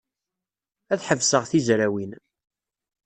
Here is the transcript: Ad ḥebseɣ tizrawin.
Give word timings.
Ad 0.91 1.01
ḥebseɣ 1.07 1.43
tizrawin. 1.49 2.11